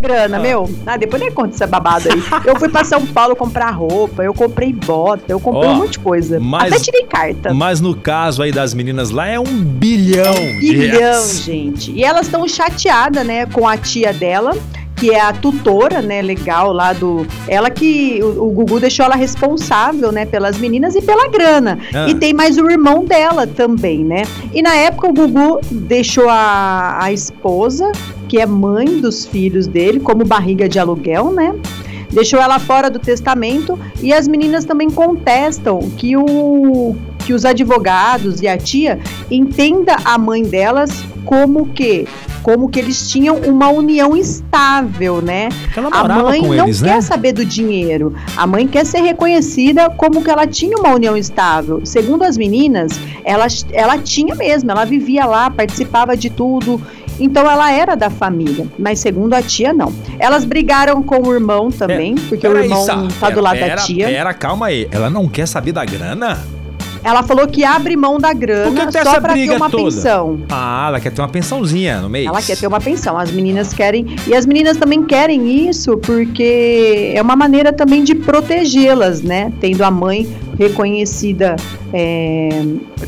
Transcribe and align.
grana, 0.00 0.38
meu. 0.38 0.70
Ah, 0.86 0.96
depois 0.96 1.20
nem 1.20 1.30
conta 1.32 1.54
essa 1.56 1.66
babada 1.66 2.08
aí. 2.12 2.22
Eu 2.46 2.56
fui 2.56 2.68
pra 2.68 2.84
São 2.84 3.04
Paulo 3.04 3.34
comprar 3.34 3.70
roupa, 3.70 4.22
eu 4.22 4.32
comprei 4.32 4.72
bota, 4.72 5.24
eu 5.28 5.40
comprei 5.40 5.68
Ó, 5.70 5.72
um 5.72 5.76
monte 5.78 5.92
de 5.92 5.98
coisa. 5.98 6.38
mas- 6.38 6.72
Até 6.72 6.82
tirei 6.84 7.02
carta. 7.04 7.52
Mas 7.52 7.80
no 7.80 7.96
caso 7.96 8.40
aí 8.42 8.52
das 8.52 8.72
meninas 8.74 9.10
lá 9.10 9.26
é 9.26 9.40
um 9.40 9.44
bilhão. 9.44 10.34
de 10.34 10.58
Bilhão, 10.60 10.98
reais. 11.00 11.42
gente. 11.42 11.90
E 11.90 12.04
elas 12.04 12.26
estão 12.26 12.46
chateadas, 12.46 13.26
né, 13.26 13.46
com 13.46 13.66
a 13.66 13.76
tia 13.76 14.12
dela, 14.12 14.56
que 14.98 15.10
é 15.10 15.20
a 15.20 15.32
tutora, 15.32 16.02
né, 16.02 16.20
legal 16.20 16.72
lá 16.72 16.92
do. 16.92 17.26
Ela 17.46 17.70
que. 17.70 18.20
O, 18.22 18.48
o 18.48 18.50
Gugu 18.50 18.80
deixou 18.80 19.06
ela 19.06 19.14
responsável, 19.14 20.10
né, 20.10 20.26
pelas 20.26 20.58
meninas 20.58 20.94
e 20.94 21.02
pela 21.02 21.28
grana. 21.28 21.78
Ah. 21.94 22.08
E 22.08 22.14
tem 22.14 22.34
mais 22.34 22.58
o 22.58 22.68
irmão 22.68 23.04
dela 23.04 23.46
também, 23.46 24.04
né? 24.04 24.22
E 24.52 24.60
na 24.60 24.74
época 24.74 25.08
o 25.08 25.12
Gugu 25.12 25.60
deixou 25.70 26.28
a, 26.28 26.98
a 27.00 27.12
esposa, 27.12 27.90
que 28.28 28.38
é 28.38 28.46
mãe 28.46 29.00
dos 29.00 29.24
filhos 29.24 29.66
dele, 29.66 30.00
como 30.00 30.24
barriga 30.24 30.68
de 30.68 30.78
aluguel, 30.78 31.30
né? 31.30 31.54
Deixou 32.10 32.40
ela 32.40 32.58
fora 32.58 32.90
do 32.90 32.98
testamento 32.98 33.78
e 34.02 34.12
as 34.12 34.26
meninas 34.26 34.64
também 34.64 34.90
contestam 34.90 35.78
que, 35.96 36.16
o, 36.16 36.96
que 37.18 37.34
os 37.34 37.44
advogados 37.44 38.40
e 38.40 38.48
a 38.48 38.56
tia 38.56 38.98
entenda 39.30 39.94
a 40.04 40.16
mãe 40.16 40.42
delas 40.42 40.90
como 41.24 41.66
que 41.66 42.08
como 42.42 42.68
que 42.68 42.78
eles 42.78 43.10
tinham 43.10 43.36
uma 43.36 43.68
união 43.68 44.16
estável, 44.16 45.20
né? 45.20 45.48
A 45.92 46.08
mãe 46.08 46.42
não 46.42 46.64
eles, 46.64 46.80
quer 46.80 46.96
né? 46.96 47.00
saber 47.00 47.32
do 47.32 47.44
dinheiro. 47.44 48.14
A 48.36 48.46
mãe 48.46 48.66
quer 48.66 48.84
ser 48.84 49.00
reconhecida 49.00 49.90
como 49.90 50.22
que 50.22 50.30
ela 50.30 50.46
tinha 50.46 50.76
uma 50.76 50.94
união 50.94 51.16
estável. 51.16 51.84
Segundo 51.84 52.22
as 52.24 52.36
meninas, 52.36 52.98
ela, 53.24 53.46
ela 53.72 53.98
tinha 53.98 54.34
mesmo, 54.34 54.70
ela 54.70 54.84
vivia 54.84 55.26
lá, 55.26 55.50
participava 55.50 56.16
de 56.16 56.30
tudo. 56.30 56.80
Então 57.20 57.50
ela 57.50 57.72
era 57.72 57.96
da 57.96 58.08
família, 58.08 58.66
mas 58.78 59.00
segundo 59.00 59.34
a 59.34 59.42
tia, 59.42 59.72
não. 59.72 59.92
Elas 60.20 60.44
brigaram 60.44 61.02
com 61.02 61.20
o 61.26 61.34
irmão 61.34 61.68
também, 61.68 62.14
porque 62.14 62.46
o 62.46 62.56
irmão 62.56 62.84
Sa- 62.84 63.08
tá 63.18 63.30
do 63.30 63.40
lado 63.40 63.58
pera, 63.58 63.74
da 63.74 63.82
tia. 63.82 64.06
Pera, 64.06 64.32
calma 64.32 64.66
aí. 64.66 64.86
Ela 64.92 65.10
não 65.10 65.28
quer 65.28 65.46
saber 65.48 65.72
da 65.72 65.84
grana? 65.84 66.38
Ela 67.08 67.22
falou 67.22 67.46
que 67.46 67.64
abre 67.64 67.96
mão 67.96 68.18
da 68.18 68.28
Por 68.28 68.38
que 68.38 68.46
grana 68.46 68.86
que 68.86 69.02
só 69.02 69.18
pra 69.20 69.32
ter 69.32 69.50
uma 69.56 69.70
toda? 69.70 69.84
pensão. 69.84 70.40
Ah, 70.50 70.86
ela 70.88 71.00
quer 71.00 71.10
ter 71.10 71.22
uma 71.22 71.28
pensãozinha 71.28 72.00
no 72.02 72.08
mês. 72.10 72.26
Ela 72.26 72.42
quer 72.42 72.56
ter 72.58 72.66
uma 72.66 72.80
pensão. 72.80 73.16
As 73.16 73.30
meninas 73.30 73.72
querem. 73.72 74.04
E 74.26 74.34
as 74.34 74.44
meninas 74.44 74.76
também 74.76 75.02
querem 75.02 75.66
isso 75.68 75.96
porque 75.96 77.12
é 77.14 77.22
uma 77.22 77.34
maneira 77.34 77.72
também 77.72 78.04
de 78.04 78.14
protegê-las, 78.14 79.22
né? 79.22 79.50
Tendo 79.58 79.82
a 79.84 79.90
mãe 79.90 80.28
reconhecida 80.58 81.56
é, 81.94 82.48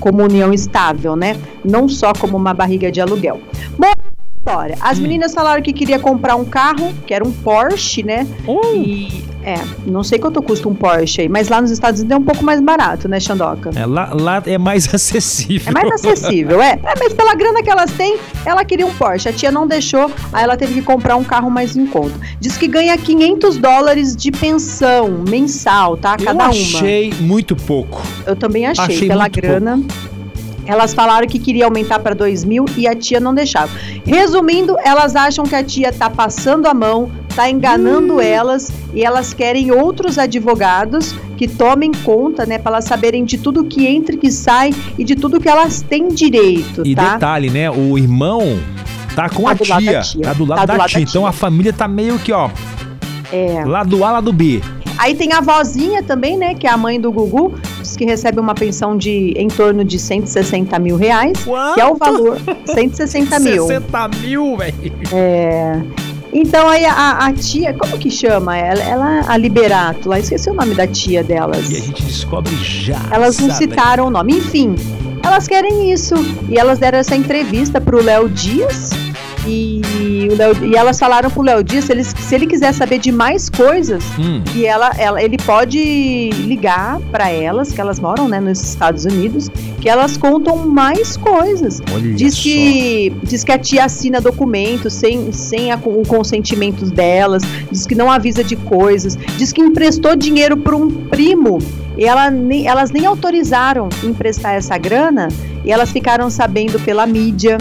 como 0.00 0.24
união 0.24 0.52
estável, 0.52 1.14
né? 1.14 1.36
Não 1.64 1.88
só 1.88 2.12
como 2.12 2.36
uma 2.36 2.52
barriga 2.52 2.90
de 2.90 3.00
aluguel. 3.00 3.40
Bom, 3.78 3.92
história. 4.38 4.76
As 4.80 4.98
Hum. 4.98 5.02
meninas 5.02 5.32
falaram 5.32 5.62
que 5.62 5.72
queria 5.72 6.00
comprar 6.00 6.34
um 6.34 6.44
carro, 6.44 6.92
que 7.06 7.14
era 7.14 7.24
um 7.24 7.30
Porsche, 7.30 8.02
né? 8.02 8.26
Oh. 8.46 8.60
E. 8.74 9.22
É, 9.44 9.60
não 9.86 10.02
sei 10.02 10.18
quanto 10.18 10.40
custa 10.42 10.68
um 10.68 10.74
Porsche 10.74 11.20
aí, 11.22 11.28
mas 11.28 11.48
lá 11.48 11.60
nos 11.60 11.70
Estados 11.70 12.00
Unidos 12.00 12.16
é 12.16 12.18
um 12.18 12.24
pouco 12.24 12.42
mais 12.42 12.60
barato, 12.62 13.06
né, 13.08 13.20
Xandoca? 13.20 13.70
É, 13.76 13.84
lá, 13.84 14.10
lá 14.12 14.42
é 14.46 14.56
mais 14.56 14.88
acessível. 14.94 15.68
É 15.68 15.72
mais 15.72 15.92
acessível, 15.92 16.62
é. 16.62 16.78
É, 16.82 16.94
mas 16.98 17.12
pela 17.12 17.34
grana 17.34 17.62
que 17.62 17.68
elas 17.70 17.90
têm, 17.92 18.16
ela 18.46 18.64
queria 18.64 18.86
um 18.86 18.94
Porsche. 18.94 19.28
A 19.28 19.32
tia 19.32 19.52
não 19.52 19.66
deixou, 19.66 20.10
aí 20.32 20.44
ela 20.44 20.56
teve 20.56 20.74
que 20.74 20.82
comprar 20.82 21.16
um 21.16 21.24
carro 21.24 21.50
mais 21.50 21.76
em 21.76 21.86
conta. 21.86 22.14
Diz 22.40 22.56
que 22.56 22.66
ganha 22.66 22.96
500 22.96 23.58
dólares 23.58 24.16
de 24.16 24.30
pensão 24.32 25.22
mensal, 25.28 25.96
tá? 25.96 26.16
Eu 26.18 26.24
Cada 26.24 26.44
uma. 26.44 26.48
achei 26.48 27.12
muito 27.20 27.54
pouco. 27.54 28.00
Eu 28.26 28.34
também 28.34 28.66
achei, 28.66 28.84
achei 28.84 29.08
pela 29.08 29.28
grana. 29.28 29.80
Elas 30.66 30.94
falaram 30.94 31.26
que 31.26 31.38
queria 31.38 31.66
aumentar 31.66 31.98
para 31.98 32.14
2 32.14 32.44
mil 32.44 32.64
e 32.76 32.88
a 32.88 32.94
tia 32.94 33.20
não 33.20 33.34
deixava. 33.34 33.70
Resumindo, 34.06 34.76
elas 34.82 35.14
acham 35.14 35.44
que 35.44 35.54
a 35.54 35.62
tia 35.62 35.92
tá 35.92 36.08
passando 36.08 36.66
a 36.66 36.72
mão, 36.72 37.10
tá 37.34 37.50
enganando 37.50 38.20
elas 38.20 38.70
e 38.94 39.02
elas 39.04 39.34
querem 39.34 39.70
outros 39.72 40.18
advogados 40.18 41.14
que 41.36 41.48
tomem 41.48 41.90
conta, 42.04 42.46
né, 42.46 42.58
para 42.58 42.72
elas 42.72 42.84
saberem 42.84 43.24
de 43.24 43.36
tudo 43.38 43.64
que 43.64 43.86
entra 43.86 44.14
e 44.14 44.18
que 44.18 44.30
sai 44.30 44.72
e 44.98 45.04
de 45.04 45.16
tudo 45.16 45.40
que 45.40 45.48
elas 45.48 45.82
têm 45.82 46.08
direito, 46.08 46.82
E 46.86 46.94
tá? 46.94 47.14
detalhe, 47.14 47.50
né? 47.50 47.70
O 47.70 47.98
irmão 47.98 48.58
tá 49.16 49.28
com 49.28 49.42
Tá 49.44 49.50
a 49.50 49.54
do 49.54 49.64
tia. 49.64 49.74
da 49.92 50.00
tia. 50.02 50.22
Tá 50.22 50.32
do 50.32 50.44
lado, 50.44 50.58
Tá 50.60 50.66
da, 50.66 50.72
do 50.74 50.78
lado 50.78 50.88
tia. 50.90 50.98
da 51.00 51.02
Então 51.10 51.22
tia. 51.22 51.28
a 51.28 51.32
família 51.32 51.72
tá 51.72 51.88
meio 51.88 52.18
que, 52.18 52.32
ó, 52.32 52.48
É. 53.32 53.64
lado 53.64 54.04
A, 54.04 54.12
lado 54.12 54.32
B. 54.32 54.60
Aí 54.96 55.12
tem 55.16 55.32
a 55.32 55.40
vozinha 55.40 56.04
também, 56.04 56.36
né? 56.38 56.54
Que 56.54 56.68
é 56.68 56.70
a 56.70 56.76
mãe 56.76 57.00
do 57.00 57.10
Gugu, 57.10 57.54
que 57.98 58.04
recebe 58.04 58.38
uma 58.38 58.54
pensão 58.54 58.96
de 58.96 59.34
em 59.36 59.48
torno 59.48 59.84
de 59.84 59.98
160 59.98 60.78
mil 60.78 60.96
reais, 60.96 61.32
que 61.74 61.80
é 61.80 61.84
o 61.86 61.96
valor. 61.96 62.38
160 62.64 63.38
mil. 63.40 63.66
60 63.66 64.08
mil, 64.22 64.56
velho. 64.56 64.74
É. 65.12 65.82
Então 66.34 66.68
aí 66.68 66.84
a, 66.84 67.26
a 67.26 67.32
tia, 67.32 67.72
como 67.72 67.96
que 67.96 68.10
chama 68.10 68.58
ela? 68.58 68.82
Ela 68.82 69.24
a 69.28 69.36
Liberato, 69.36 70.08
lá 70.08 70.18
esqueci 70.18 70.50
o 70.50 70.54
nome 70.54 70.74
da 70.74 70.84
tia 70.84 71.22
delas. 71.22 71.70
E 71.70 71.76
a 71.76 71.80
gente 71.80 72.02
descobre 72.02 72.52
já. 72.56 73.00
Elas 73.12 73.38
não 73.38 73.48
sabe? 73.48 73.58
citaram 73.58 74.08
o 74.08 74.10
nome. 74.10 74.38
Enfim, 74.38 74.74
elas 75.22 75.46
querem 75.46 75.92
isso. 75.92 76.16
E 76.48 76.58
elas 76.58 76.80
deram 76.80 76.98
essa 76.98 77.14
entrevista 77.14 77.80
pro 77.80 78.02
Léo 78.02 78.28
Dias. 78.28 78.90
E, 79.46 80.28
Léo- 80.36 80.64
e 80.64 80.74
elas 80.74 80.98
falaram 80.98 81.30
pro 81.30 81.42
Léo 81.42 81.62
Dias 81.62 81.84
se 81.84 81.92
ele, 81.92 82.02
se 82.04 82.34
ele 82.34 82.46
quiser 82.46 82.72
saber 82.72 82.98
de 82.98 83.12
mais 83.12 83.50
coisas, 83.50 84.02
Hum, 84.18 84.42
ela, 84.64 84.90
ela, 84.96 85.22
ele 85.22 85.36
pode 85.36 86.30
ligar 86.46 86.98
para 87.10 87.28
elas, 87.30 87.70
que 87.72 87.80
elas 87.80 88.00
moram 88.00 88.28
né, 88.28 88.40
nos 88.40 88.62
Estados 88.62 89.04
Unidos, 89.04 89.50
que 89.80 89.88
elas 89.88 90.16
contam 90.16 90.56
mais 90.66 91.16
coisas. 91.16 91.82
olha 91.92 92.14
Diz 92.14 92.34
só. 92.36 92.42
que, 92.42 93.12
diz 93.22 93.44
que 93.44 93.52
a 93.52 93.58
tia 93.58 93.84
assina 93.84 94.20
documentos 94.20 94.92
sem, 94.94 95.30
sem 95.32 95.70
a- 95.70 95.78
o 95.84 96.02
consentimento 96.06 96.86
delas, 96.86 97.42
diz 97.70 97.86
que 97.86 97.94
não 97.94 98.10
avisa 98.10 98.42
de 98.42 98.56
coisas, 98.56 99.16
diz 99.36 99.52
que 99.52 99.60
emprestou 99.60 100.16
dinheiro 100.16 100.56
para 100.56 100.74
um 100.74 100.90
primo 100.90 101.58
e 101.98 102.04
ela 102.04 102.30
nem- 102.30 102.66
elas 102.66 102.90
nem 102.90 103.04
autorizaram 103.04 103.88
emprestar 104.02 104.54
essa 104.54 104.76
grana 104.78 105.28
e 105.64 105.70
elas 105.70 105.90
ficaram 105.92 106.30
sabendo 106.30 106.80
pela 106.80 107.06
mídia. 107.06 107.58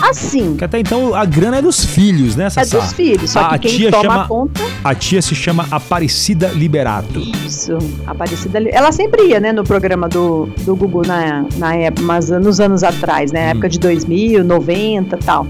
Assim, 0.00 0.56
Que 0.56 0.64
até 0.64 0.78
então 0.78 1.14
a 1.14 1.24
grana 1.24 1.58
é 1.58 1.62
dos 1.62 1.84
filhos, 1.84 2.36
né, 2.36 2.44
é 2.46 2.50
Sassá? 2.50 2.78
dos 2.78 2.92
filhos, 2.92 3.30
só 3.30 3.40
A 3.40 3.58
que 3.58 3.68
quem 3.68 3.76
tia 3.78 3.90
toma 3.90 4.02
chama- 4.02 4.28
conta 4.28 4.60
A 4.84 4.94
tia 4.94 5.20
se 5.22 5.34
chama 5.34 5.66
Aparecida 5.70 6.48
Liberato. 6.48 7.18
Isso, 7.20 7.76
Aparecida. 8.06 8.58
Li- 8.58 8.70
Ela 8.72 8.92
sempre 8.92 9.24
ia, 9.28 9.40
né, 9.40 9.52
no 9.52 9.64
programa 9.64 10.08
do, 10.08 10.46
do 10.64 10.76
Gugu 10.76 11.02
na, 11.06 11.44
na 11.56 11.74
época, 11.74 12.02
mas 12.06 12.28
nos 12.30 12.60
anos 12.60 12.82
atrás, 12.84 13.32
né? 13.32 13.46
Hum. 13.48 13.50
Época 13.50 13.68
de 13.68 13.78
2000, 13.78 14.44
90 14.44 15.16
e 15.16 15.18
tal. 15.24 15.46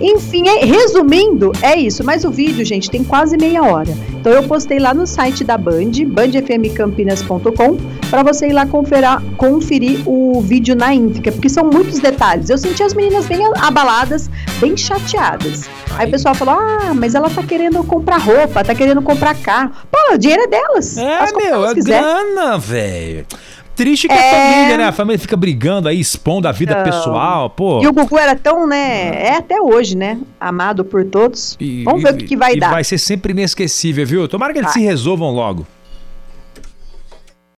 Enfim, 0.00 0.48
é, 0.48 0.64
resumindo, 0.64 1.52
é 1.62 1.76
isso. 1.76 2.04
Mas 2.04 2.24
o 2.24 2.30
vídeo, 2.30 2.64
gente, 2.64 2.90
tem 2.90 3.02
quase 3.02 3.36
meia 3.36 3.62
hora. 3.62 3.92
Então 4.14 4.32
eu 4.32 4.42
postei 4.42 4.78
lá 4.78 4.94
no 4.94 5.06
site 5.06 5.44
da 5.44 5.56
Band, 5.56 5.92
bandfmcampinas.com, 6.06 7.76
para 8.10 8.22
você 8.22 8.48
ir 8.48 8.52
lá 8.52 8.66
conferar, 8.66 9.22
conferir 9.36 10.02
o 10.06 10.40
vídeo 10.40 10.74
na 10.74 10.94
íntegra, 10.94 11.32
porque 11.32 11.48
são 11.48 11.64
muitos 11.64 11.98
detalhes. 11.98 12.50
Eu 12.50 12.58
senti 12.58 12.82
as 12.82 12.94
meninas 12.94 13.26
bem 13.26 13.40
abaladas, 13.60 14.30
bem 14.60 14.76
chateadas. 14.76 15.68
Aí, 15.96 16.06
o 16.06 16.10
pessoal 16.10 16.34
falou: 16.34 16.54
ah, 16.54 16.92
mas 16.94 17.14
ela 17.14 17.28
tá 17.28 17.42
querendo 17.42 17.82
comprar 17.84 18.18
roupa, 18.18 18.64
tá 18.64 18.74
querendo 18.74 19.02
comprar 19.02 19.34
carro. 19.34 19.72
Pô, 19.90 20.14
o 20.14 20.18
dinheiro 20.18 20.42
é 20.44 20.46
delas. 20.46 20.96
É, 20.96 21.32
meu, 21.32 21.66
é 21.66 21.74
grana, 21.74 22.58
velho. 22.58 23.26
Triste 23.78 24.08
que 24.08 24.12
é... 24.12 24.18
a 24.18 24.52
família, 24.52 24.76
né? 24.76 24.84
A 24.86 24.92
família 24.92 25.18
fica 25.20 25.36
brigando 25.36 25.86
aí, 25.86 26.00
expondo 26.00 26.48
a 26.48 26.52
vida 26.52 26.72
então... 26.72 26.82
pessoal, 26.82 27.48
pô. 27.48 27.80
E 27.80 27.86
o 27.86 27.92
Gugu 27.92 28.18
era 28.18 28.34
tão, 28.34 28.66
né? 28.66 29.14
É 29.14 29.36
até 29.36 29.62
hoje, 29.62 29.96
né? 29.96 30.18
Amado 30.40 30.84
por 30.84 31.04
todos. 31.04 31.56
E, 31.60 31.84
Vamos 31.84 32.02
ver 32.02 32.10
e, 32.10 32.14
o 32.14 32.16
que, 32.16 32.24
que 32.24 32.36
vai 32.36 32.56
dar. 32.56 32.72
Vai 32.72 32.82
ser 32.82 32.98
sempre 32.98 33.30
inesquecível, 33.30 34.04
viu? 34.04 34.26
Tomara 34.26 34.52
que 34.52 34.58
eles 34.58 34.72
vai. 34.72 34.82
se 34.82 34.84
resolvam 34.84 35.30
logo. 35.30 35.64